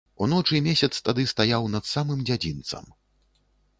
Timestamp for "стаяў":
1.33-1.67